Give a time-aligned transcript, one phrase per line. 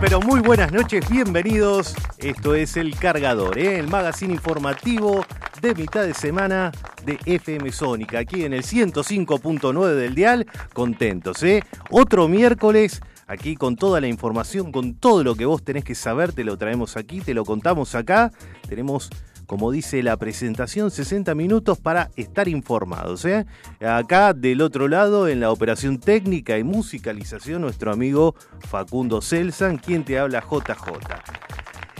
[0.00, 1.94] Pero muy buenas noches, bienvenidos.
[2.18, 3.78] Esto es El Cargador, ¿eh?
[3.78, 5.24] el magazine informativo
[5.60, 6.70] de mitad de semana
[7.04, 10.46] de FM Sónica, aquí en el 105.9 del Dial.
[10.72, 11.64] Contentos, ¿eh?
[11.90, 16.32] Otro miércoles aquí con toda la información, con todo lo que vos tenés que saber,
[16.32, 18.30] te lo traemos aquí, te lo contamos acá.
[18.68, 19.10] Tenemos
[19.48, 23.24] como dice la presentación, 60 minutos para estar informados.
[23.24, 23.46] ¿eh?
[23.80, 28.34] Acá del otro lado, en la operación técnica y musicalización, nuestro amigo
[28.68, 30.92] Facundo Selsan, quien te habla JJ.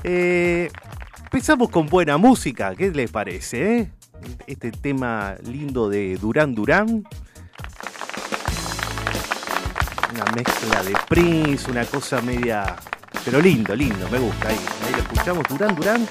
[0.05, 0.71] Eh,
[1.25, 3.79] empezamos con buena música, ¿qué les parece?
[3.79, 3.91] Eh?
[4.47, 7.03] Este tema lindo de Durán Durán.
[10.13, 12.77] Una mezcla de Prince, una cosa media...
[13.25, 14.49] Pero lindo, lindo, me gusta.
[14.49, 16.07] Ahí, ahí lo escuchamos, Durán Durán,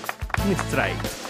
[0.45, 1.26] un strike.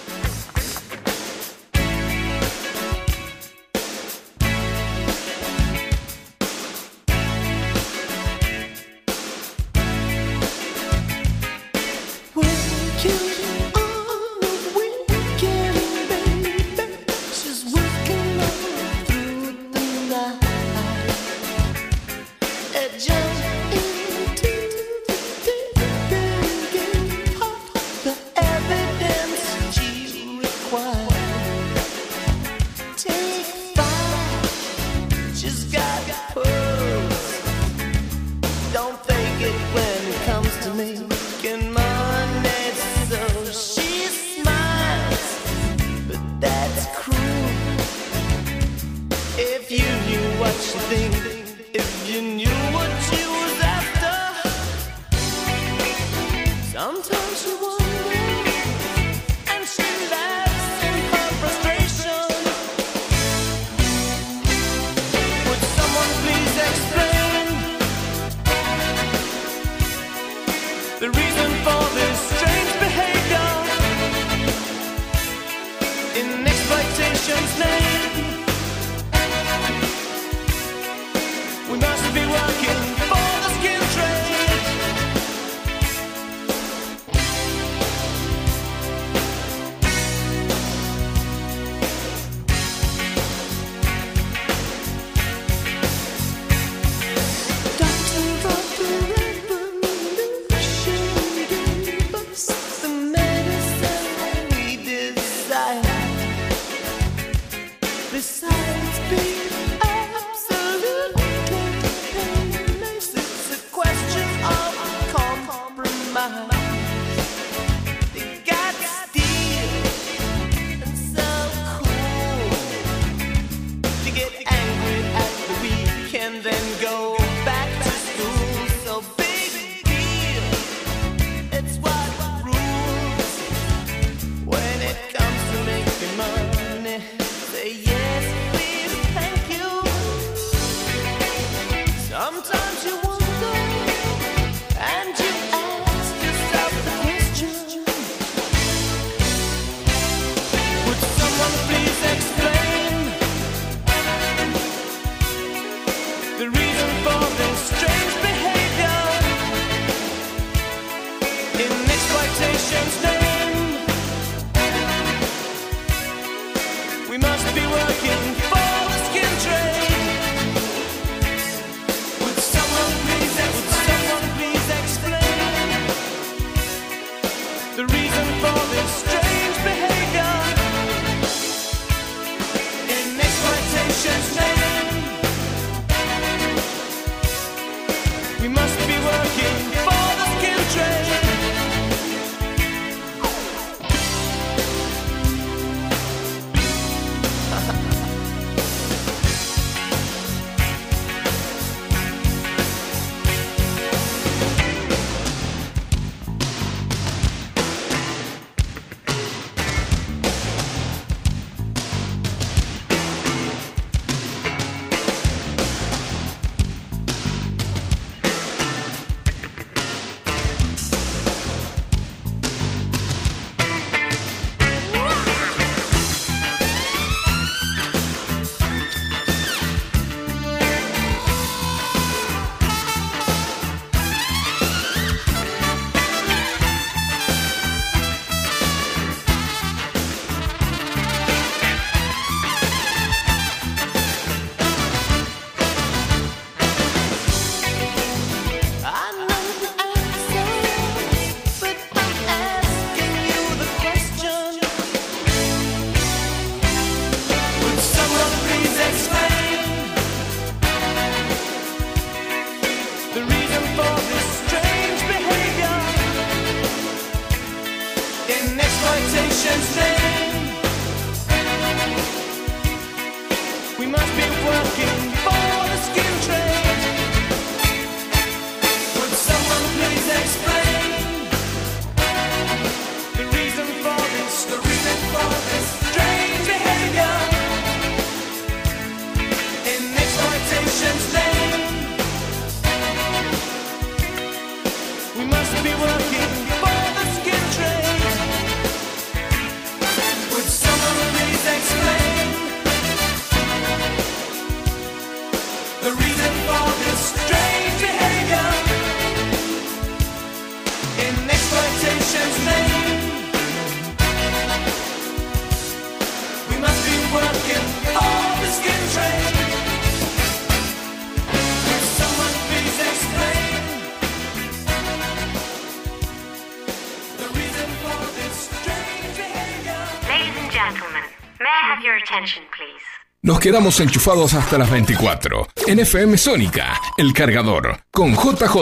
[333.27, 335.47] Nos quedamos enchufados hasta las 24.
[335.67, 338.55] En FM Sónica, El Cargador, con JJ,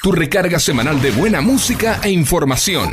[0.00, 2.92] tu recarga semanal de buena música e información.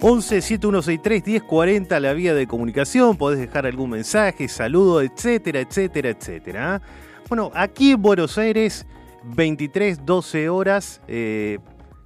[0.00, 6.80] 11 7163 1040 la vía de comunicación, podés dejar algún mensaje, saludo, etcétera, etcétera, etcétera.
[7.28, 8.86] Bueno, aquí en Buenos Aires,
[9.24, 11.58] 23, 12 horas, eh,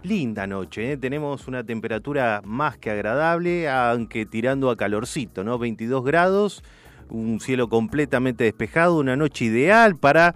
[0.02, 0.96] linda noche, ¿eh?
[0.96, 5.58] tenemos una temperatura más que agradable, aunque tirando a calorcito, ¿no?
[5.58, 6.62] 22 grados,
[7.08, 10.34] un cielo completamente despejado, una noche ideal para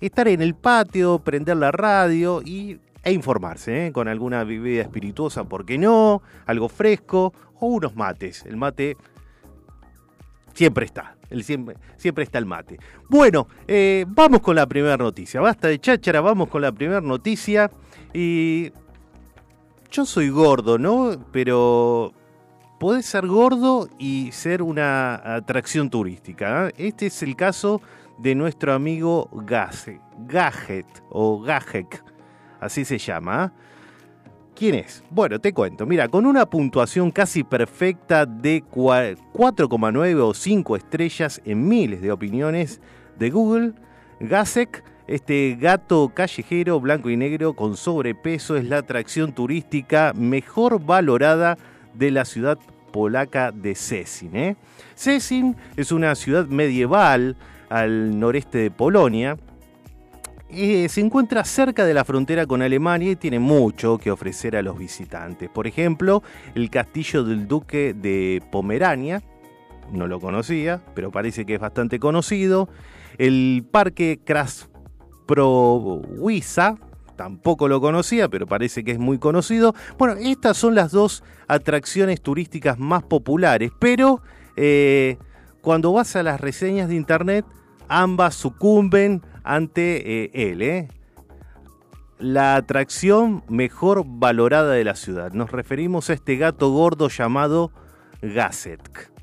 [0.00, 3.92] estar en el patio, prender la radio y e informarse, ¿eh?
[3.92, 6.22] con alguna bebida espirituosa, ¿por qué no?
[6.46, 8.44] Algo fresco o unos mates.
[8.46, 8.96] El mate
[10.54, 12.78] siempre está, el siempre, siempre está el mate.
[13.10, 15.42] Bueno, eh, vamos con la primera noticia.
[15.42, 17.70] Basta de cháchara, vamos con la primera noticia.
[18.14, 18.72] Y
[19.94, 21.12] yo soy gordo, ¿no?
[21.30, 22.12] Pero
[22.80, 26.68] podés ser gordo y ser una atracción turística.
[26.68, 26.72] ¿eh?
[26.76, 27.80] Este es el caso
[28.18, 32.04] de nuestro amigo Gajet o Gajek
[32.64, 33.52] así se llama.
[34.56, 35.04] ¿Quién es?
[35.10, 35.86] Bueno, te cuento.
[35.86, 42.80] Mira, con una puntuación casi perfecta de 4,9 o 5 estrellas en miles de opiniones
[43.18, 43.74] de Google,
[44.20, 51.58] Gasek, este gato callejero blanco y negro con sobrepeso, es la atracción turística mejor valorada
[51.94, 52.58] de la ciudad
[52.92, 54.36] polaca de Szczecin.
[54.36, 54.56] ¿eh?
[55.76, 57.36] es una ciudad medieval
[57.68, 59.36] al noreste de Polonia
[60.56, 64.62] eh, se encuentra cerca de la frontera con Alemania y tiene mucho que ofrecer a
[64.62, 65.50] los visitantes.
[65.50, 66.22] Por ejemplo,
[66.54, 69.20] el castillo del duque de Pomerania,
[69.90, 72.68] no lo conocía, pero parece que es bastante conocido.
[73.18, 74.20] El parque
[75.26, 76.76] Krasprowica,
[77.16, 79.74] tampoco lo conocía, pero parece que es muy conocido.
[79.98, 84.20] Bueno, estas son las dos atracciones turísticas más populares, pero
[84.56, 85.16] eh,
[85.60, 87.44] cuando vas a las reseñas de internet,
[87.88, 90.62] ambas sucumben ante eh, él.
[90.62, 90.88] ¿eh?
[92.18, 95.32] La atracción mejor valorada de la ciudad.
[95.32, 97.70] Nos referimos a este gato gordo llamado
[98.22, 99.13] Gazetk.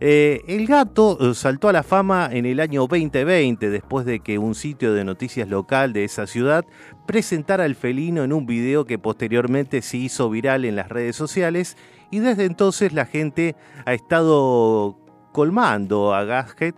[0.00, 4.54] Eh, el gato saltó a la fama en el año 2020 después de que un
[4.54, 6.64] sitio de noticias local de esa ciudad
[7.06, 11.76] presentara al felino en un video que posteriormente se hizo viral en las redes sociales
[12.10, 14.98] y desde entonces la gente ha estado
[15.32, 16.74] colmando a Gasket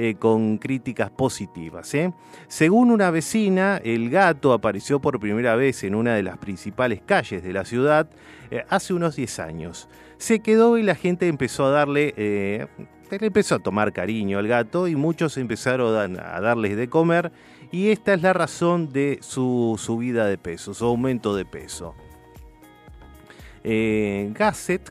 [0.00, 1.92] eh, con críticas positivas.
[1.92, 2.12] ¿eh?
[2.46, 7.42] Según una vecina, el gato apareció por primera vez en una de las principales calles
[7.42, 8.08] de la ciudad
[8.52, 9.88] eh, hace unos 10 años.
[10.18, 12.68] Se quedó y la gente empezó a darle,
[13.10, 17.32] empezó a tomar cariño al gato y muchos empezaron a darles de comer
[17.70, 21.94] y esta es la razón de su subida de peso, su aumento de peso.
[23.62, 24.90] Gasset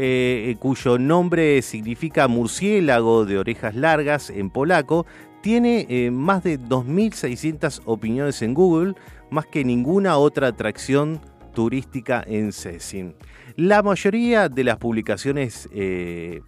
[0.00, 5.06] eh, cuyo nombre significa murciélago de orejas largas en polaco,
[5.42, 8.94] tiene eh, más de 2.600 opiniones en Google,
[9.30, 11.20] más que ninguna otra atracción
[11.52, 13.16] turística en Szczecin.
[13.58, 16.42] La mayoría de las publicaciones eh,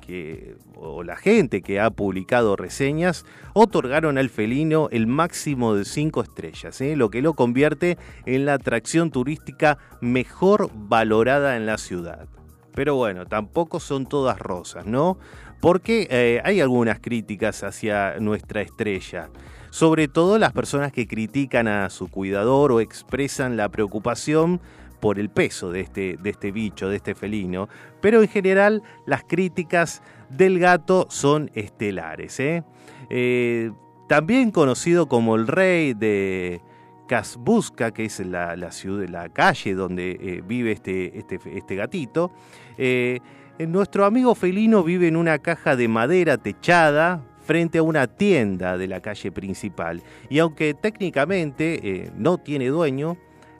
[0.00, 6.22] que, o la gente que ha publicado reseñas otorgaron al felino el máximo de 5
[6.22, 12.26] estrellas, lo que lo convierte en la atracción turística mejor valorada en la ciudad.
[12.74, 15.18] Pero bueno, tampoco son todas rosas, ¿no?
[15.60, 19.28] Porque eh, hay algunas críticas hacia nuestra estrella.
[19.68, 24.62] Sobre todo las personas que critican a su cuidador o expresan la preocupación
[24.96, 27.68] por el peso de este, de este bicho, de este felino.
[28.00, 32.40] Pero en general las críticas del gato son estelares.
[32.40, 32.64] ¿eh?
[33.10, 33.72] Eh,
[34.08, 36.60] también conocido como el rey de,
[37.06, 42.32] Casbusca, que es la, ciudad, la calle donde eh, vive este, este, este gatito.
[42.76, 43.20] Eh,
[43.58, 48.88] nuestro amigo felino vive en una caja de madera techada frente a una tienda de
[48.88, 50.02] la calle principal.
[50.28, 53.16] Y aunque técnicamente no tiene dueño,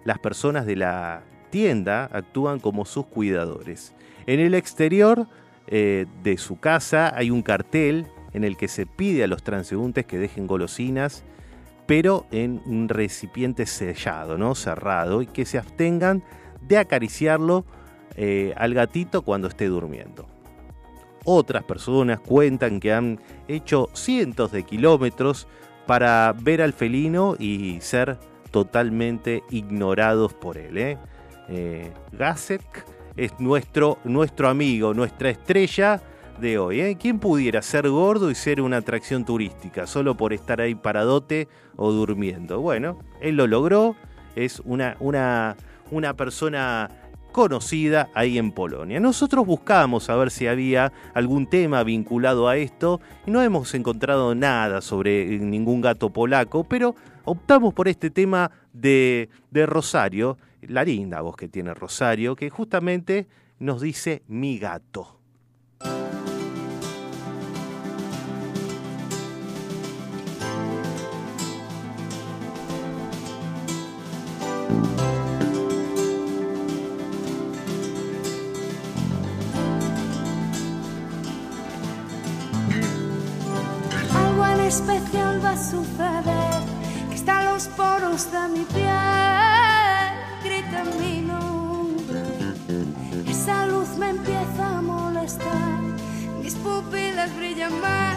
[0.06, 3.92] las personas de la tienda actúan como sus cuidadores.
[4.26, 5.26] En el exterior
[5.68, 10.16] de su casa hay un cartel en el que se pide a los transeúntes que
[10.16, 11.24] dejen golosinas
[11.86, 14.54] pero en un recipiente sellado, ¿no?
[14.54, 16.22] cerrado, y que se abstengan
[16.60, 17.64] de acariciarlo
[18.16, 20.26] eh, al gatito cuando esté durmiendo.
[21.24, 25.46] Otras personas cuentan que han hecho cientos de kilómetros
[25.86, 28.18] para ver al felino y ser
[28.50, 30.78] totalmente ignorados por él.
[30.78, 30.98] ¿eh?
[31.48, 31.92] eh
[33.16, 36.02] es nuestro, nuestro amigo, nuestra estrella
[36.38, 36.80] de hoy.
[36.80, 36.96] ¿eh?
[37.00, 41.92] ¿Quién pudiera ser gordo y ser una atracción turística solo por estar ahí paradote o
[41.92, 42.60] durmiendo?
[42.60, 43.96] Bueno, él lo logró,
[44.34, 45.56] es una, una,
[45.90, 46.90] una persona
[47.32, 48.98] conocida ahí en Polonia.
[48.98, 54.34] Nosotros buscamos a ver si había algún tema vinculado a esto y no hemos encontrado
[54.34, 56.94] nada sobre ningún gato polaco, pero
[57.26, 63.26] optamos por este tema de, de Rosario, la linda voz que tiene Rosario, que justamente
[63.58, 65.16] nos dice mi gato.
[84.66, 86.55] especial va a suceder,
[88.16, 90.08] de mi piel,
[90.42, 92.22] grita mi nombre.
[93.28, 95.80] Esa luz me empieza a molestar,
[96.42, 98.16] mis pupilas brillan más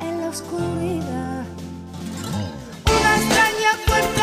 [0.00, 1.44] en la oscuridad.
[2.86, 4.21] Una extraña fuerza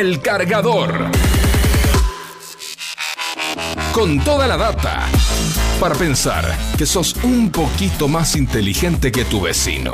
[0.00, 1.10] El cargador.
[3.92, 5.06] Con toda la data.
[5.78, 9.92] Para pensar que sos un poquito más inteligente que tu vecino.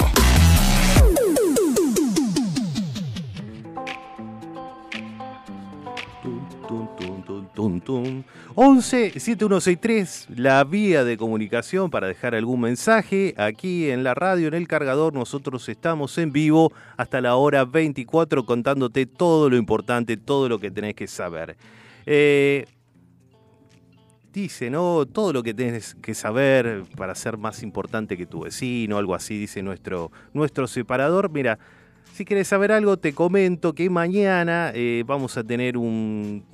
[8.77, 13.33] 11 7163, la vía de comunicación para dejar algún mensaje.
[13.39, 18.45] Aquí en la radio, en el cargador, nosotros estamos en vivo hasta la hora 24
[18.45, 21.57] contándote todo lo importante, todo lo que tenés que saber.
[22.05, 22.67] Eh,
[24.31, 25.07] dice, ¿no?
[25.07, 29.39] Todo lo que tenés que saber para ser más importante que tu vecino, algo así,
[29.39, 31.31] dice nuestro, nuestro separador.
[31.31, 31.59] Mira,
[32.13, 36.45] si quieres saber algo, te comento que mañana eh, vamos a tener un-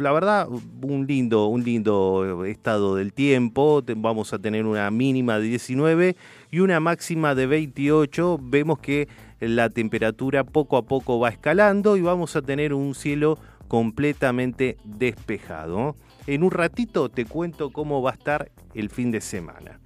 [0.00, 0.48] la verdad,
[0.82, 3.82] un lindo, un lindo estado del tiempo.
[3.96, 6.16] Vamos a tener una mínima de 19
[6.50, 8.38] y una máxima de 28.
[8.42, 9.08] Vemos que
[9.40, 13.38] la temperatura poco a poco va escalando y vamos a tener un cielo
[13.68, 15.96] completamente despejado.
[16.26, 19.80] En un ratito te cuento cómo va a estar el fin de semana.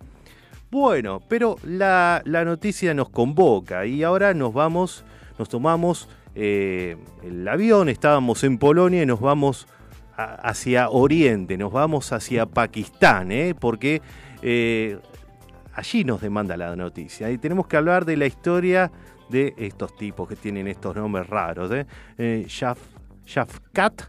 [0.70, 5.04] Bueno, pero la, la noticia nos convoca y ahora nos vamos,
[5.38, 9.68] nos tomamos eh, el avión, estábamos en Polonia y nos vamos
[10.16, 13.54] hacia Oriente, nos vamos hacia Pakistán, ¿eh?
[13.58, 14.00] porque
[14.42, 14.98] eh,
[15.74, 17.30] allí nos demanda la noticia.
[17.30, 18.90] Y tenemos que hablar de la historia
[19.28, 21.70] de estos tipos que tienen estos nombres raros.
[21.72, 21.86] ¿eh?
[22.18, 22.46] eh
[23.26, 24.02] Shafkat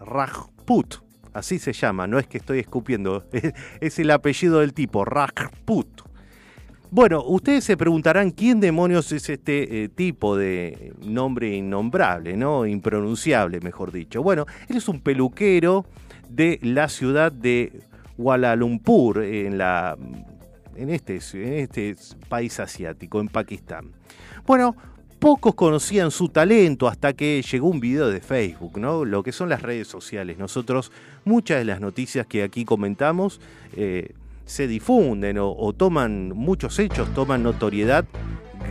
[0.00, 0.96] Rajput,
[1.32, 3.24] así se llama, no es que estoy escupiendo,
[3.80, 6.07] es, el apellido del tipo, Rajput.
[6.90, 12.64] Bueno, ustedes se preguntarán quién demonios es este eh, tipo de nombre innombrable, ¿no?
[12.64, 14.22] Impronunciable, mejor dicho.
[14.22, 15.84] Bueno, él es un peluquero
[16.30, 17.82] de la ciudad de
[18.16, 19.98] Kuala Lumpur, en, la,
[20.76, 21.94] en, este, en este
[22.30, 23.92] país asiático, en Pakistán.
[24.46, 24.74] Bueno,
[25.18, 29.04] pocos conocían su talento hasta que llegó un video de Facebook, ¿no?
[29.04, 30.38] Lo que son las redes sociales.
[30.38, 30.90] Nosotros,
[31.26, 33.42] muchas de las noticias que aquí comentamos,
[33.76, 34.14] eh,
[34.48, 38.06] se difunden o, toman, muchos hechos toman notoriedad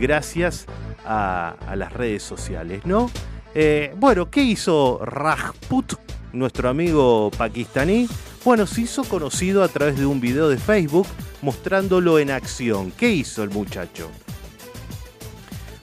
[0.00, 0.66] gracias
[1.06, 3.10] a, las redes sociales, ¿no?
[3.54, 5.94] Eh, bueno, ¿qué hizo Rajput,
[6.32, 8.08] nuestro amigo pakistaní?
[8.44, 11.06] Bueno, se hizo conocido a través de un video de Facebook
[11.42, 12.90] mostrándolo en acción.
[12.90, 14.10] ¿Qué hizo el muchacho?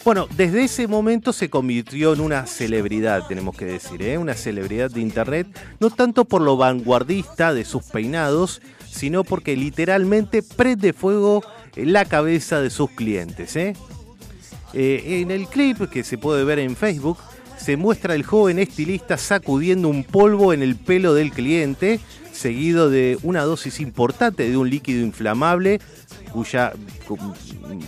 [0.06, 4.20] Bueno, desde ese momento se convirtió en una celebridad, tenemos que decir, ¿eh?
[4.20, 5.48] una celebridad de Internet,
[5.80, 11.44] no tanto por lo vanguardista de sus peinados, sino porque literalmente prende fuego
[11.76, 13.56] la cabeza de sus clientes.
[13.56, 13.74] ¿eh?
[14.74, 17.18] Eh, en el clip que se puede ver en Facebook,
[17.58, 22.00] se muestra el joven estilista sacudiendo un polvo en el pelo del cliente,
[22.32, 25.82] seguido de una dosis importante de un líquido inflamable
[26.32, 26.74] cuya,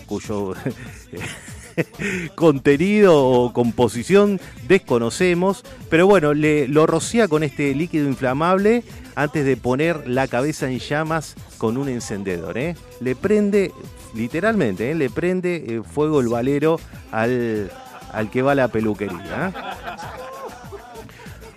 [0.07, 0.55] cuyo
[2.35, 8.83] contenido o composición desconocemos, pero bueno, le, lo rocía con este líquido inflamable
[9.15, 12.57] antes de poner la cabeza en llamas con un encendedor.
[12.57, 12.75] ¿eh?
[12.99, 13.71] Le prende,
[14.15, 14.95] literalmente, ¿eh?
[14.95, 16.79] le prende eh, fuego el valero
[17.11, 17.71] al,
[18.11, 19.53] al que va a la peluquería.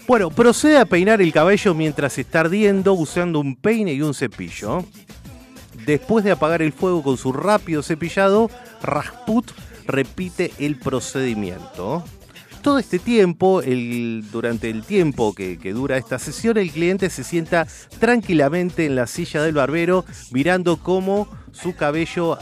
[0.07, 4.85] Bueno, procede a peinar el cabello mientras está ardiendo usando un peine y un cepillo.
[5.87, 8.51] Después de apagar el fuego con su rápido cepillado,
[8.83, 9.53] Rasput
[9.91, 12.05] repite el procedimiento.
[12.63, 13.63] Todo este tiempo,
[14.31, 17.67] durante el tiempo que, dura esta sesión, el cliente se sienta
[17.99, 22.37] tranquilamente en la silla del barbero mirando cómo su cabello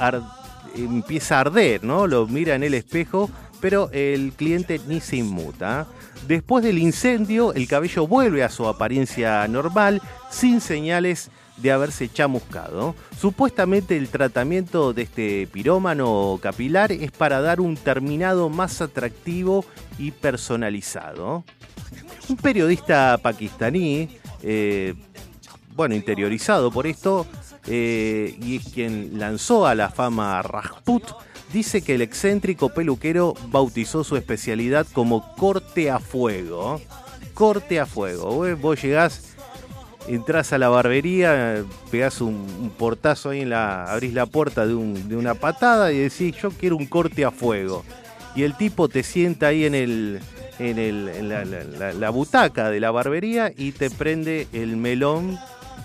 [0.74, 2.08] empieza a arder, ¿no?
[2.08, 3.30] Lo mira en el espejo,
[3.60, 5.86] pero el cliente ni se inmuta.
[6.26, 12.94] Después del incendio, el cabello vuelve a su apariencia normal, sin señales de haberse chamuscado.
[13.18, 19.64] Supuestamente el tratamiento de este pirómano capilar es para dar un terminado más atractivo
[19.98, 21.44] y personalizado.
[22.28, 24.08] Un periodista pakistaní,
[24.42, 24.94] eh,
[25.74, 27.26] bueno, interiorizado por esto,
[27.66, 31.04] eh, y es quien lanzó a la fama Rajput,
[31.52, 36.80] dice que el excéntrico peluquero bautizó su especialidad como corte a fuego.
[37.34, 38.44] Corte a fuego.
[38.56, 39.27] Vos llegás
[40.08, 43.90] entras a la barbería, pegás un, portazo ahí en la.
[43.92, 47.84] abrís la puerta de, una patada y decís, yo quiero un corte a fuego.
[48.34, 50.20] Y el tipo te sienta ahí en el.
[50.58, 55.38] en, la, butaca de la barbería y te prende el melón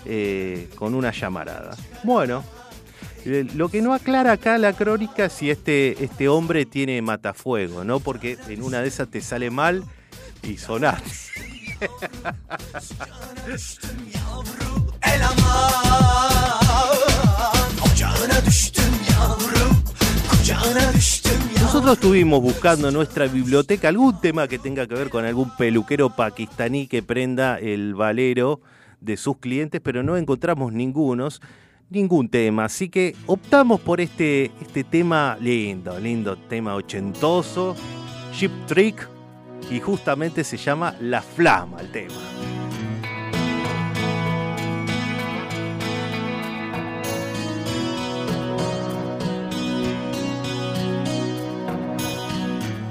[0.04, 1.76] eh, con una llamarada.
[2.02, 2.44] Bueno.
[3.26, 7.82] Eh, lo que no aclara acá la crónica es si este, este hombre tiene matafuego,
[7.82, 7.98] ¿no?
[7.98, 9.82] Porque en una de esas te sale mal
[10.42, 11.30] y sonás.
[21.60, 26.10] Nosotros estuvimos buscando en nuestra biblioteca algún tema que tenga que ver con algún peluquero
[26.10, 28.60] pakistaní que prenda el valero
[29.00, 31.42] de sus clientes, pero no encontramos ningunos,
[31.90, 32.66] ningún tema.
[32.66, 37.76] Así que optamos por este, este tema lindo, lindo tema ochentoso,
[38.32, 39.08] Chip Trick,
[39.70, 42.14] y justamente se llama La Flama el tema.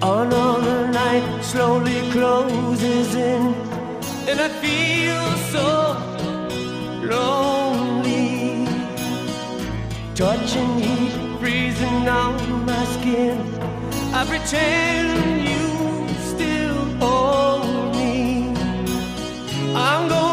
[0.02, 3.56] Another night slowly closes in,
[4.28, 5.96] and I feel so
[7.08, 8.68] lonely.
[10.14, 13.38] Touching heat freezing on my skin.
[14.14, 15.73] I pretend you
[17.04, 18.54] hold me.
[19.76, 20.33] I'm going.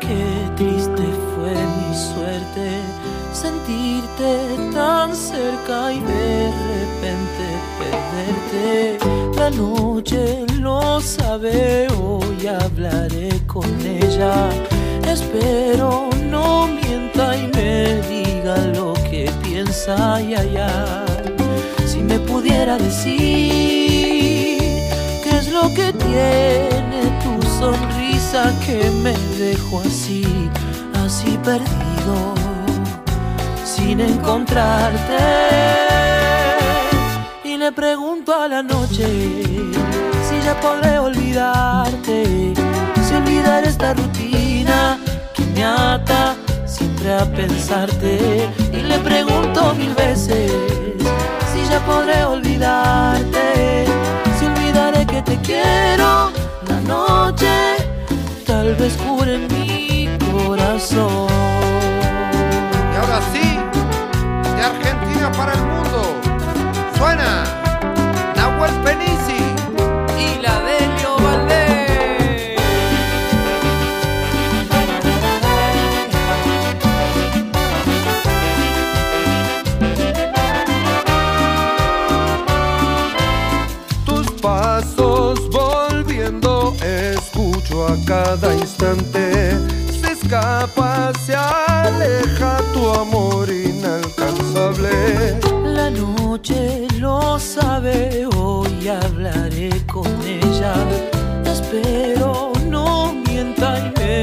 [0.00, 2.80] qué triste fue mi suerte
[3.32, 7.44] sentirte tan cerca y de repente
[7.78, 8.98] perderte.
[9.36, 14.50] La noche lo sabe, hoy hablaré con ella.
[15.06, 21.04] Espero no mienta y me diga lo que piensa y allá.
[21.86, 23.18] Si me pudiera decir
[25.22, 27.97] qué es lo que tiene tu sonrisa
[28.66, 30.22] que me dejó así,
[31.02, 32.34] así perdido,
[33.64, 35.16] sin encontrarte.
[37.42, 39.06] Y le pregunto a la noche
[40.26, 42.52] si ya podré olvidarte,
[43.02, 44.98] si olvidar esta rutina
[45.32, 46.36] que me ata
[46.66, 48.46] siempre a pensarte.
[48.74, 50.52] Y le pregunto mil veces
[51.50, 53.86] si ya podré olvidarte,
[54.38, 56.30] si olvidaré que te quiero
[56.68, 57.77] la noche
[58.68, 58.98] tal vez
[59.50, 61.26] mi corazón.
[62.92, 63.58] Y ahora sí,
[64.56, 66.20] de Argentina para el mundo,
[66.98, 67.57] suena
[88.28, 89.56] cada instante.
[90.00, 94.90] Se escapa, se aleja tu amor inalcanzable.
[95.64, 100.74] La noche lo sabe, hoy hablaré con ella.
[101.46, 104.17] Espero no mienta y me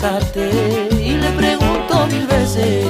[0.00, 2.86] Y le pregunto mil veces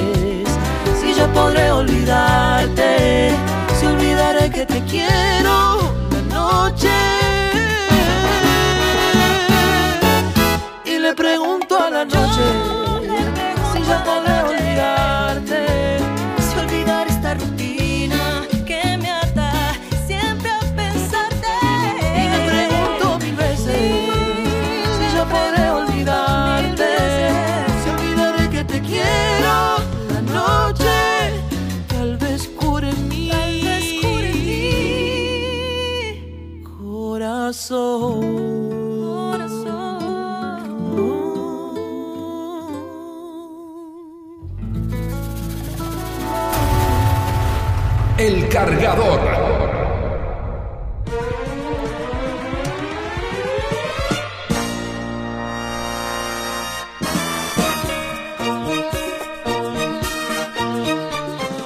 [1.01, 3.31] si ya podré olvidarte,
[3.79, 5.28] si olvidaré que te quiero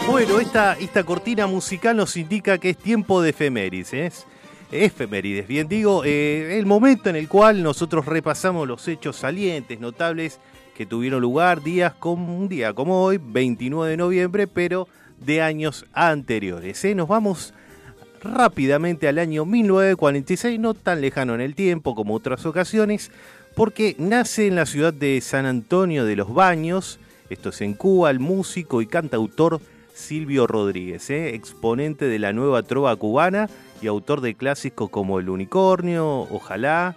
[0.08, 3.94] Bueno, esta, esta cortina musical nos indica que es tiempo de efemérides.
[3.94, 4.12] ¿eh?
[4.72, 10.40] Efemérides, bien digo, eh, el momento en el cual nosotros repasamos los hechos salientes, notables
[10.76, 14.88] que tuvieron lugar días como un día como hoy, 29 de noviembre, pero
[15.26, 16.84] de años anteriores.
[16.86, 16.96] ¿eh?
[16.96, 17.54] Nos vamos
[18.24, 23.12] rápidamente al año 1946, no tan lejano en el tiempo como otras ocasiones,
[23.56, 28.10] porque nace en la ciudad de San Antonio de los Baños, esto es en Cuba,
[28.10, 29.60] el músico y cantautor
[29.94, 31.36] Silvio Rodríguez, ¿eh?
[31.36, 33.50] exponente de la nueva trova cubana
[33.82, 36.96] y autor de clásicos como El Unicornio, Ojalá,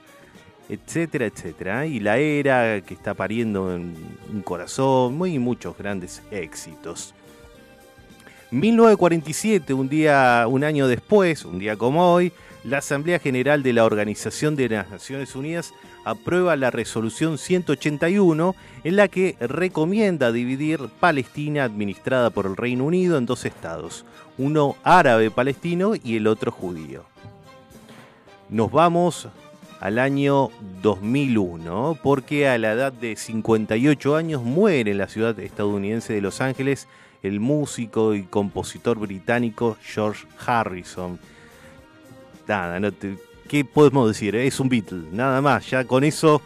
[0.68, 1.84] etcétera, etcétera.
[1.84, 1.88] ¿eh?
[1.88, 3.94] Y La Era, que está pariendo en
[4.32, 7.14] un corazón, muy muchos grandes éxitos.
[8.50, 12.32] 1947, un día, un año después, un día como hoy,
[12.62, 15.72] la Asamblea General de la Organización de las Naciones Unidas
[16.04, 18.54] aprueba la resolución 181
[18.85, 24.04] en la que recomienda dividir Palestina administrada por el Reino Unido en dos estados,
[24.38, 27.04] uno árabe palestino y el otro judío.
[28.48, 29.28] Nos vamos
[29.80, 30.50] al año
[30.82, 36.40] 2001 porque a la edad de 58 años muere en la ciudad estadounidense de Los
[36.40, 36.87] Ángeles
[37.26, 41.18] el músico y compositor británico George Harrison.
[42.46, 44.36] Nada, no te- ¿qué podemos decir?
[44.36, 45.68] Es un Beatle, nada más.
[45.70, 46.42] Ya con eso,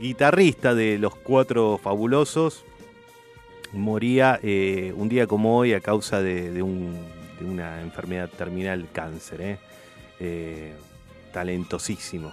[0.00, 2.64] guitarrista de los Cuatro Fabulosos,
[3.72, 6.94] moría eh, un día como hoy a causa de, de un-
[7.40, 9.40] de una enfermedad terminal, cáncer.
[9.40, 9.58] ¿eh?
[10.20, 10.72] Eh,
[11.32, 12.32] talentosísimo.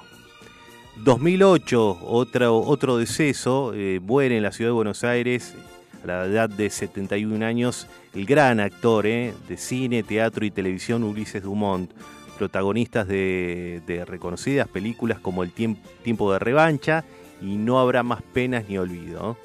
[0.97, 5.55] 2008, otro, otro deceso, eh, muere en la ciudad de Buenos Aires
[6.03, 11.03] a la edad de 71 años el gran actor eh, de cine, teatro y televisión
[11.03, 11.91] Ulises Dumont,
[12.37, 17.03] protagonistas de, reconocidas películas como El Tiemp- Tiempo de Revancha
[17.41, 19.37] y No Habrá Más Penas ni Olvido.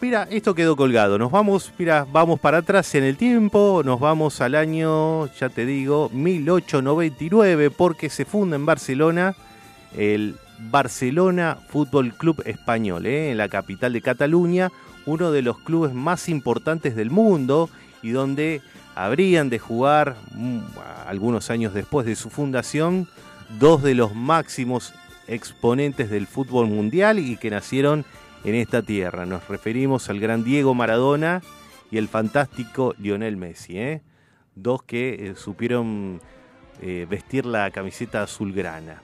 [0.00, 1.16] Mira, esto quedó colgado.
[1.16, 3.82] Nos vamos, mira, vamos para atrás en el tiempo.
[3.84, 9.36] Nos vamos al año, ya te digo, 1899, porque se funda en Barcelona
[9.96, 10.34] el
[10.70, 13.30] Barcelona Fútbol Club Español, ¿eh?
[13.30, 14.70] en la capital de Cataluña,
[15.06, 17.68] uno de los clubes más importantes del mundo
[18.02, 18.62] y donde
[18.94, 20.58] habrían de jugar mm,
[21.06, 23.08] algunos años después de su fundación
[23.58, 24.94] dos de los máximos
[25.26, 28.04] exponentes del fútbol mundial y que nacieron
[28.44, 29.26] en esta tierra.
[29.26, 31.42] Nos referimos al gran Diego Maradona
[31.90, 34.02] y el fantástico Lionel Messi, ¿eh?
[34.54, 36.20] dos que eh, supieron
[36.80, 39.02] eh, vestir la camiseta azulgrana.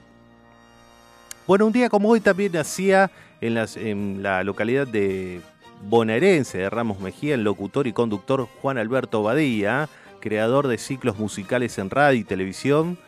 [1.48, 5.40] Bueno, un día como hoy también nacía en, la localidad de
[5.80, 9.88] bonaerense de Ramos Mejía el locutor y conductor Juan Alberto Badía,
[10.20, 12.98] creador de ciclos musicales en radio y televisión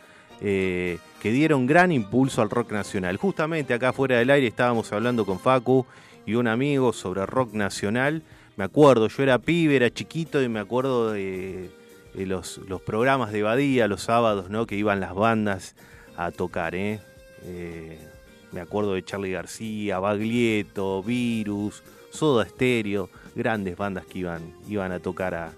[0.41, 3.15] eh, que dieron gran impulso al rock nacional.
[3.17, 5.85] Justamente acá fuera del aire estábamos hablando con Facu
[6.25, 8.23] y un amigo sobre rock nacional.
[8.57, 11.69] Me acuerdo, yo era pibe, era chiquito y me acuerdo de,
[12.15, 14.65] los programas de Badía los sábados, ¿no?
[14.65, 15.75] Que iban las bandas
[16.17, 16.99] a tocar, ¿eh?
[17.43, 18.10] Eh,
[18.51, 24.99] me acuerdo de Charlie García, Baglietto, Virus, Soda Stereo, grandes bandas que iban, iban a
[24.99, 25.53] tocar a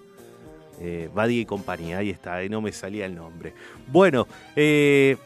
[0.80, 1.98] eh, y compañía.
[1.98, 3.52] Ahí está, eh, no me salía el nombre.
[3.86, 4.26] Bueno,
[4.56, 5.16] eh,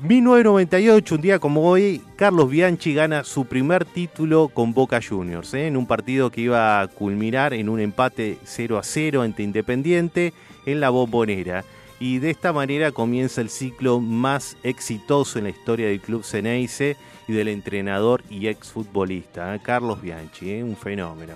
[0.00, 5.66] 1998, un día como hoy, Carlos Bianchi gana su primer título con Boca Juniors, ¿eh?
[5.66, 10.32] en un partido que iba a culminar en un empate 0 a 0 ante Independiente
[10.66, 11.64] en la bombonera.
[12.00, 16.96] Y de esta manera comienza el ciclo más exitoso en la historia del club Ceneice
[17.26, 19.60] y del entrenador y exfutbolista, ¿eh?
[19.62, 20.62] Carlos Bianchi, ¿eh?
[20.62, 21.34] un fenómeno.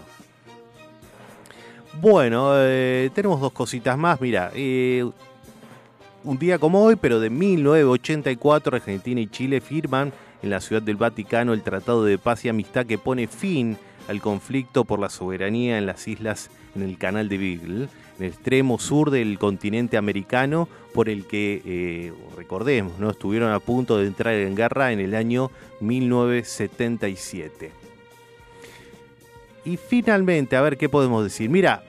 [2.01, 4.21] Bueno, eh, tenemos dos cositas más.
[4.21, 10.83] Mira, un día como hoy, pero de 1984, Argentina y Chile firman en la Ciudad
[10.83, 13.77] del Vaticano el Tratado de Paz y Amistad que pone fin
[14.09, 17.89] al conflicto por la soberanía en las islas en el Canal de Beagle,
[18.19, 23.11] en el extremo sur del continente americano, por el que, eh, recordemos, ¿no?
[23.11, 25.51] estuvieron a punto de entrar en guerra en el año
[25.81, 27.73] 1977.
[29.65, 31.49] Y finalmente, a ver qué podemos decir.
[31.49, 31.85] Mira,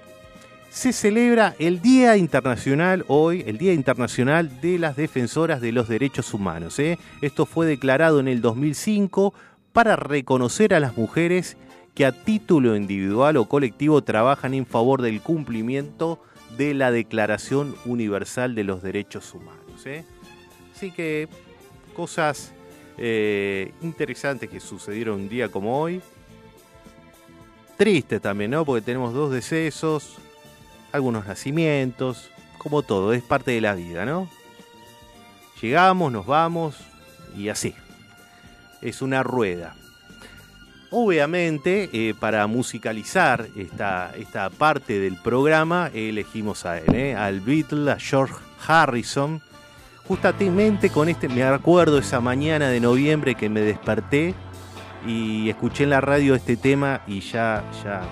[0.70, 6.34] se celebra el Día Internacional hoy, el Día Internacional de las Defensoras de los Derechos
[6.34, 6.80] Humanos.
[6.80, 6.98] ¿eh?
[7.22, 9.34] Esto fue declarado en el 2005
[9.72, 11.58] para reconocer a las mujeres
[11.96, 16.22] que a título individual o colectivo trabajan en favor del cumplimiento
[16.58, 19.86] de la Declaración Universal de los Derechos Humanos.
[19.86, 20.06] ¿eh?
[20.76, 21.28] Así que
[21.96, 22.54] cosas
[22.98, 26.02] eh, interesantes que sucedieron un día como hoy.
[27.78, 28.66] Triste también, ¿no?
[28.66, 30.18] Porque tenemos dos decesos,
[30.92, 32.30] algunos nacimientos,
[32.60, 34.30] como todo, es parte de la vida, ¿no?
[35.62, 36.76] Llegamos, nos vamos
[37.36, 37.74] y así.
[38.82, 39.76] Es una rueda.
[40.96, 47.16] Obviamente, eh, para musicalizar esta, esta parte del programa, elegimos a él, ¿eh?
[47.16, 48.36] al Beatle, a George
[48.68, 49.42] Harrison.
[50.08, 54.36] Justamente con este, me acuerdo esa mañana de noviembre que me desperté
[55.08, 58.04] y escuché en la radio este tema y ya, ya,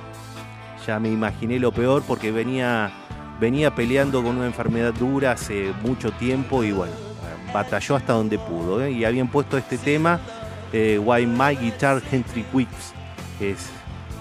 [0.88, 2.92] ya me imaginé lo peor porque venía,
[3.40, 6.94] venía peleando con una enfermedad dura hace mucho tiempo y bueno,
[7.54, 8.84] batalló hasta donde pudo.
[8.84, 8.92] ¿eh?
[8.92, 10.20] Y habían puesto este tema,
[10.72, 12.94] eh, Why My Guitar Gently Weeps,
[13.40, 13.70] es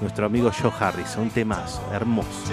[0.01, 2.53] nuestro amigo Joe Harrison, un temazo, hermoso.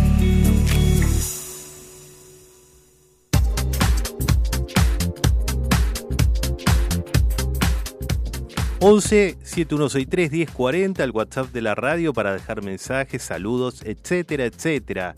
[8.83, 15.15] 11 7163 1040, el WhatsApp de la radio para dejar mensajes, saludos, etcétera, etcétera.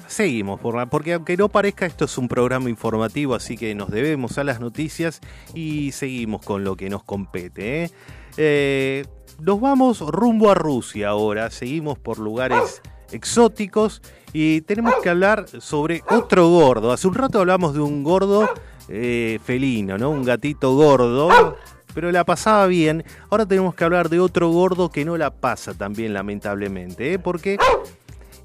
[0.07, 0.61] seguimos,
[0.91, 4.61] porque aunque no parezca esto es un programa informativo, así que nos debemos a las
[4.61, 5.20] noticias
[5.55, 7.85] y seguimos con lo que nos compete.
[7.85, 7.91] ¿eh?
[8.37, 9.05] Eh,
[9.41, 14.03] nos vamos rumbo a Rusia ahora, seguimos por lugares exóticos
[14.33, 16.93] y tenemos que hablar sobre otro gordo.
[16.93, 18.49] Hace un rato hablamos de un gordo
[18.89, 20.11] eh, felino, ¿no?
[20.11, 21.57] Un gatito gordo,
[21.97, 23.05] pero la pasaba bien.
[23.30, 27.18] Ahora tenemos que hablar de otro gordo que no la pasa tan bien, lamentablemente, ¿eh?
[27.18, 27.57] Porque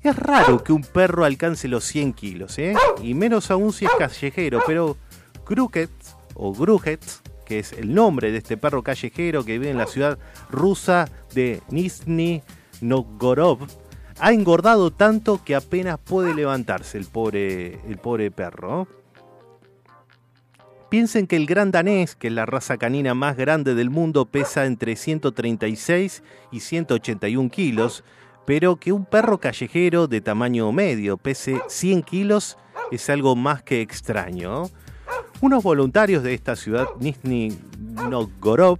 [0.01, 2.75] es raro que un perro alcance los 100 kilos, ¿eh?
[3.03, 4.95] Y menos aún si es callejero, pero
[5.43, 5.91] Kruket
[6.33, 7.03] o Grujet,
[7.45, 10.17] que es el nombre de este perro callejero que vive en la ciudad
[10.49, 12.43] rusa de Nizhny
[12.79, 13.69] Novgorod,
[14.21, 18.87] ha engordado tanto que apenas puede levantarse el pobre, el pobre perro.
[20.91, 24.65] Piensen que el gran danés, que es la raza canina más grande del mundo, pesa
[24.65, 26.21] entre 136
[26.51, 28.03] y 181 kilos,
[28.45, 32.57] pero que un perro callejero de tamaño medio pese 100 kilos
[32.91, 34.63] es algo más que extraño.
[35.39, 37.57] Unos voluntarios de esta ciudad, Nizhny
[38.09, 38.79] Novgorod,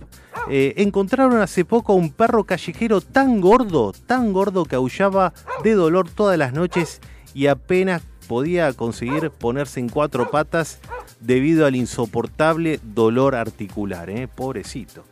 [0.50, 5.32] eh, encontraron hace poco un perro callejero tan gordo, tan gordo que aullaba
[5.64, 7.00] de dolor todas las noches
[7.34, 8.02] y apenas
[8.32, 10.80] podía conseguir ponerse en cuatro patas
[11.20, 14.30] debido al insoportable dolor articular, ¿eh?
[14.30, 15.04] pobrecito.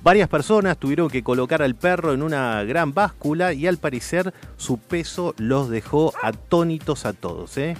[0.00, 4.78] Varias personas tuvieron que colocar al perro en una gran báscula y al parecer su
[4.78, 7.58] peso los dejó atónitos a todos.
[7.58, 7.76] ¿eh?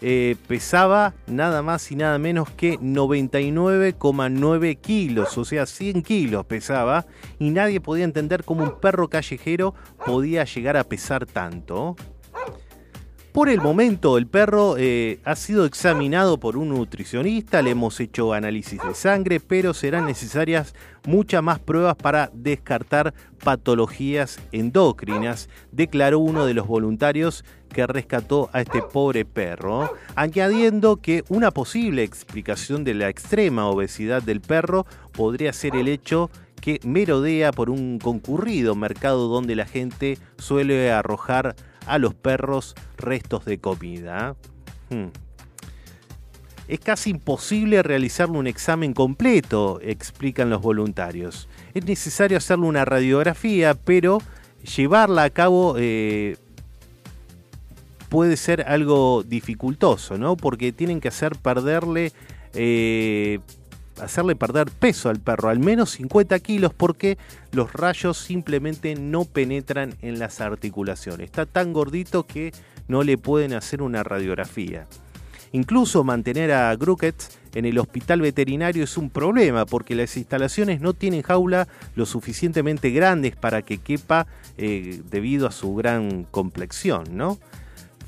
[0.00, 7.04] Eh, pesaba nada más y nada menos que 99,9 kilos, o sea, 100 kilos pesaba,
[7.38, 9.74] y nadie podía entender cómo un perro callejero
[10.06, 11.94] podía llegar a pesar tanto.
[13.32, 18.32] Por el momento, el perro eh, ha sido examinado por un nutricionista, le hemos hecho
[18.32, 20.74] análisis de sangre, pero serán necesarias
[21.06, 23.14] muchas más pruebas para descartar
[23.44, 31.22] patologías endócrinas, declaró uno de los voluntarios que rescató a este pobre perro, añadiendo que
[31.28, 37.52] una posible explicación de la extrema obesidad del perro podría ser el hecho que merodea
[37.52, 41.54] por un concurrido mercado donde la gente suele arrojar
[41.86, 44.36] a los perros restos de comida.
[44.90, 45.08] Hmm.
[46.68, 51.48] Es casi imposible realizarle un examen completo, explican los voluntarios.
[51.74, 54.22] Es necesario hacerle una radiografía, pero
[54.76, 56.36] llevarla a cabo eh,
[58.08, 60.36] puede ser algo dificultoso, ¿no?
[60.36, 62.12] Porque tienen que hacer perderle,
[62.54, 63.40] eh,
[64.00, 67.18] hacerle perder peso al perro, al menos 50 kilos, porque
[67.52, 71.26] los rayos simplemente no penetran en las articulaciones.
[71.26, 72.52] Está tan gordito que
[72.88, 74.86] no le pueden hacer una radiografía.
[75.52, 77.16] Incluso mantener a Gruket
[77.54, 82.90] en el hospital veterinario es un problema porque las instalaciones no tienen jaula lo suficientemente
[82.90, 84.28] grandes para que quepa
[84.58, 87.38] eh, debido a su gran complexión, ¿no?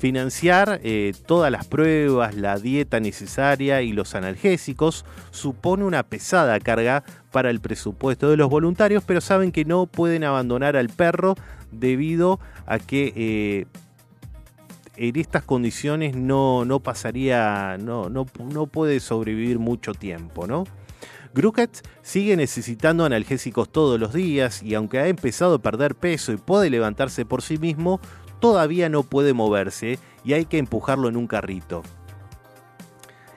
[0.03, 7.05] Financiar eh, todas las pruebas, la dieta necesaria y los analgésicos supone una pesada carga
[7.31, 11.35] para el presupuesto de los voluntarios, pero saben que no pueden abandonar al perro
[11.71, 13.65] debido a que eh,
[14.97, 20.65] en estas condiciones no, no pasaría, no, no, no puede sobrevivir mucho tiempo, ¿no?
[21.33, 26.37] Gruket sigue necesitando analgésicos todos los días y aunque ha empezado a perder peso y
[26.37, 27.99] puede levantarse por sí mismo,
[28.43, 31.81] todavía no puede moverse y hay que empujarlo en un carrito.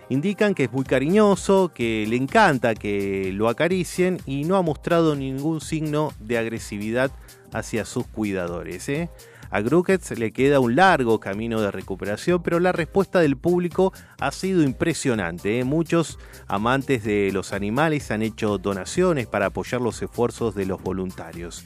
[0.08, 5.14] Indican que es muy cariñoso, que le encanta que lo acaricien y no ha mostrado
[5.14, 7.12] ningún signo de agresividad
[7.52, 8.88] hacia sus cuidadores.
[8.88, 9.08] ¿eh?
[9.52, 14.32] A Gruckets le queda un largo camino de recuperación, pero la respuesta del público ha
[14.32, 15.60] sido impresionante.
[15.60, 15.64] ¿eh?
[15.64, 21.64] Muchos amantes de los animales han hecho donaciones para apoyar los esfuerzos de los voluntarios.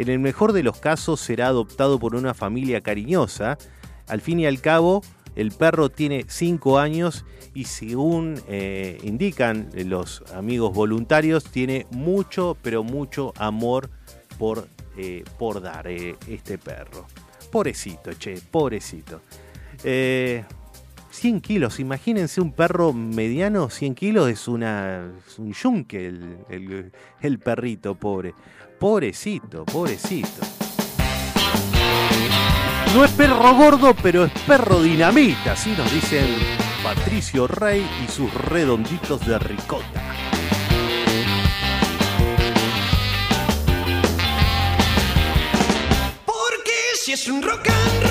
[0.00, 3.58] En el mejor de los casos será adoptado por una familia cariñosa.
[4.08, 5.02] Al fin y al cabo,
[5.36, 12.82] el perro tiene 5 años y según eh, indican los amigos voluntarios, tiene mucho, pero
[12.82, 13.90] mucho amor
[14.38, 17.06] por, eh, por dar eh, este perro.
[17.52, 19.20] Pobrecito, che, pobrecito.
[19.84, 20.42] Eh,
[21.10, 26.06] 100 kilos, imagínense un perro mediano, 100 kilos es, una, un yunque
[27.20, 28.32] el perrito, pobre.
[28.80, 30.40] Pobrecito, pobrecito.
[32.94, 36.26] No es perro gordo, pero es perro dinamita, así nos dicen
[36.82, 40.14] Patricio Rey y sus redonditos de ricota.
[46.24, 46.72] Porque
[47.04, 48.09] si es un rock and roll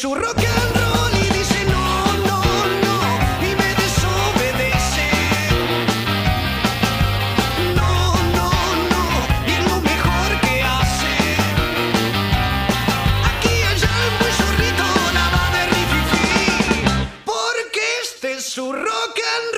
[0.00, 2.40] su rock and roll y dice no, no,
[2.84, 2.96] no
[3.46, 5.08] y me desobedece.
[7.76, 8.50] No, no,
[8.92, 9.04] no
[9.46, 11.14] y es lo mejor que hace.
[13.30, 14.88] Aquí hay algo y zorrito,
[15.18, 16.82] nada de rififi,
[17.26, 19.50] porque este es su rock and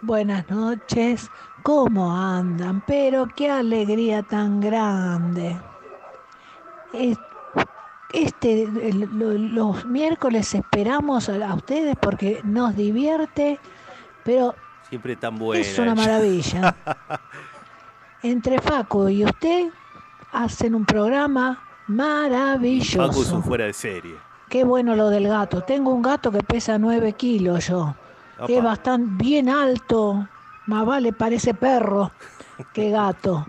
[0.00, 1.30] Buenas noches,
[1.68, 2.82] ¿cómo andan?
[2.86, 5.54] Pero qué alegría tan grande.
[6.94, 7.18] Es-
[8.10, 8.66] Este,
[9.04, 13.60] los miércoles esperamos a, ustedes porque nos divierte,
[14.24, 14.54] pero
[14.88, 15.60] Siempre tan buena.
[15.60, 16.74] es una maravilla.
[18.22, 19.68] Entre Faco y usted
[20.32, 23.08] hacen un programa maravilloso.
[23.08, 24.14] Paco es un fuera de serie.
[24.48, 25.60] Qué bueno lo del gato.
[25.60, 27.94] Tengo un gato que pesa 9 kilos yo.
[28.38, 28.46] Apa.
[28.50, 30.26] Es bastante bien alto.
[30.68, 32.12] Más vale parece perro
[32.74, 33.46] que gato.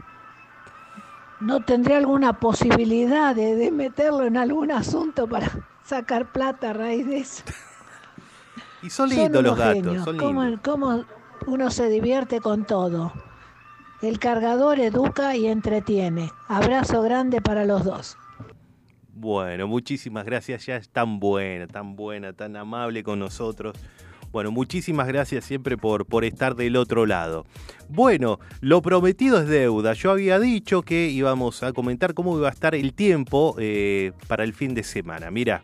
[1.41, 5.51] ¿No tendría alguna posibilidad de, de meterlo en algún asunto para
[5.83, 7.43] sacar plata a raíz de eso?
[8.81, 10.05] Y son lindos los gatos, genios.
[10.05, 10.61] son ¿Cómo, lindos.
[10.63, 11.03] cómo
[11.45, 13.11] uno se divierte con todo?
[14.01, 16.31] El cargador educa y entretiene.
[16.47, 18.17] Abrazo grande para los dos.
[19.13, 20.65] Bueno, muchísimas gracias.
[20.67, 23.75] Ya es tan buena, tan buena, tan amable con nosotros.
[24.31, 27.45] Bueno, muchísimas gracias siempre por, por estar del otro lado.
[27.89, 29.93] Bueno, lo prometido es deuda.
[29.93, 34.43] Yo había dicho que íbamos a comentar cómo iba a estar el tiempo eh, para
[34.43, 35.31] el fin de semana.
[35.31, 35.63] Mira,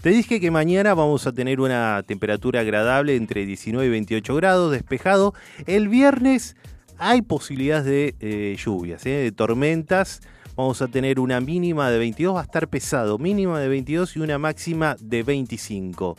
[0.00, 4.70] te dije que mañana vamos a tener una temperatura agradable entre 19 y 28 grados,
[4.70, 5.34] despejado.
[5.66, 6.56] El viernes
[6.98, 10.20] hay posibilidades de eh, lluvias, eh, de tormentas.
[10.56, 14.20] Vamos a tener una mínima de 22, va a estar pesado, mínima de 22 y
[14.20, 16.16] una máxima de 25.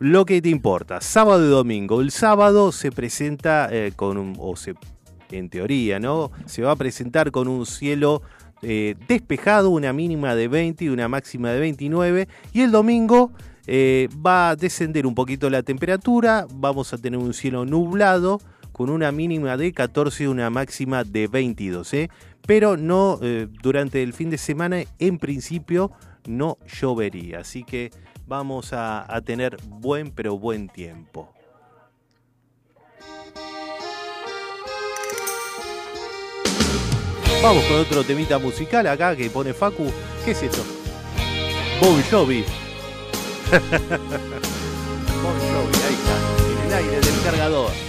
[0.00, 2.00] Lo que te importa, sábado y domingo.
[2.00, 4.76] El sábado se presenta eh, con un, o se,
[5.32, 6.30] en teoría, ¿no?
[6.46, 8.22] Se va a presentar con un cielo
[8.62, 12.28] eh, despejado, una mínima de 20 y una máxima de 29.
[12.52, 13.32] Y el domingo
[13.66, 18.40] eh, va a descender un poquito la temperatura, vamos a tener un cielo nublado
[18.70, 21.92] con una mínima de 14 y una máxima de 22.
[21.94, 22.10] ¿eh?
[22.46, 23.18] Pero no
[23.60, 25.90] durante el fin de semana, en principio,
[26.28, 27.40] no llovería.
[27.40, 27.90] Así que
[28.28, 31.32] vamos a, tener buen, pero buen tiempo.
[37.42, 39.90] Vamos con otro temita musical acá que pone Facu.
[40.24, 40.62] ¿Qué es esto?
[41.80, 42.44] Bon Jovi.
[45.22, 46.16] bon Jovi, ahí está,
[46.52, 47.87] en el aire del cargador.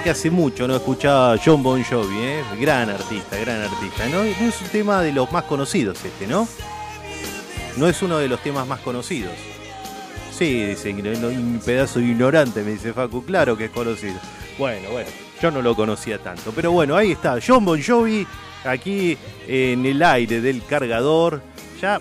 [0.00, 2.44] Que hace mucho no escuchaba John Bon Jovi, ¿eh?
[2.58, 4.08] gran artista, gran artista.
[4.08, 4.18] ¿no?
[4.18, 6.48] No es un tema de los más conocidos este, ¿no?
[7.76, 9.32] no es uno de los temas más conocidos.
[10.30, 14.14] Sí, dice, un pedazo ignorante, me dice Facu, claro que es conocido.
[14.58, 16.52] Bueno, bueno, yo no lo conocía tanto.
[16.54, 18.26] Pero bueno, ahí está, John Bon Jovi,
[18.64, 19.16] aquí
[19.46, 21.42] en el aire del cargador,
[21.80, 22.00] ya,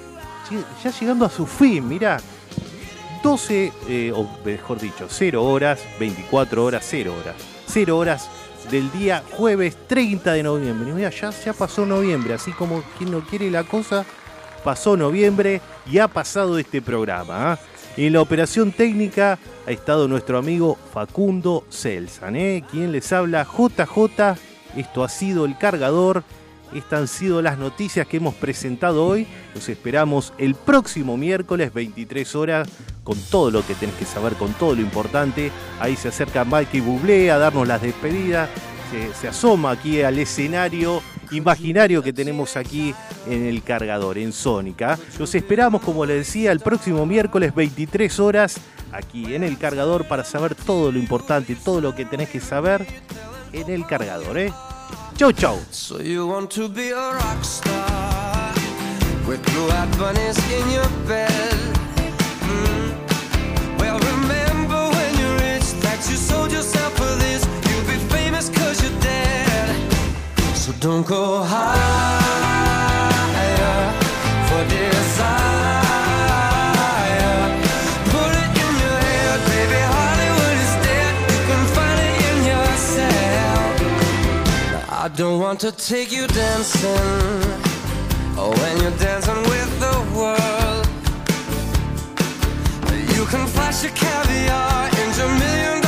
[0.84, 2.20] ya llegando a su fin, mirá.
[3.22, 7.51] 12, eh, o mejor dicho, 0 horas, 24 horas, 0 horas.
[7.72, 8.30] 0 horas
[8.70, 10.92] del día jueves 30 de noviembre.
[10.94, 14.06] Mira, ya, ya pasó noviembre, así como quien no quiere la cosa,
[14.64, 17.54] pasó noviembre y ha pasado este programa.
[17.54, 17.60] ¿ah?
[17.96, 22.64] En la operación técnica ha estado nuestro amigo Facundo Celsan, ¿eh?
[22.70, 24.38] quien les habla JJ.
[24.76, 26.24] Esto ha sido el cargador.
[26.74, 29.28] Estas han sido las noticias que hemos presentado hoy.
[29.54, 32.70] Los esperamos el próximo miércoles, 23 horas,
[33.04, 35.52] con todo lo que tenés que saber, con todo lo importante.
[35.80, 38.50] Ahí se acerca Mikey Bublé a darnos las despedidas.
[38.92, 41.02] Se, se asoma aquí al escenario
[41.32, 42.94] imaginario que tenemos aquí
[43.28, 44.98] en el cargador, en Sónica.
[45.18, 48.58] Los esperamos, como les decía, el próximo miércoles, 23 horas,
[48.92, 52.86] aquí en el cargador, para saber todo lo importante, todo lo que tenés que saber
[53.54, 54.38] en el cargador.
[54.38, 54.54] ¿eh?
[55.18, 55.60] Chau, chau.
[55.72, 58.54] So you want to be a rock star
[59.28, 61.54] with blue-eyed bunnies in your bed?
[62.42, 62.94] Mm.
[63.80, 67.46] Well, remember when you're rich that you sold yourself for this.
[67.70, 69.76] You'll be famous 'cause you're dead.
[70.56, 72.72] So don't go higher
[74.48, 75.41] for desire.
[85.22, 86.90] Don't want to take you dancing
[88.40, 90.86] oh, when you're dancing with the world.
[93.16, 95.81] You can flash your caviar in your million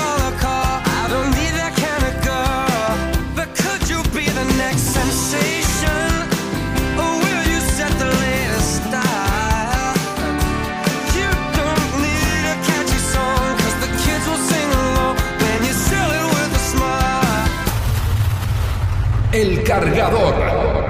[19.33, 20.82] El cargador.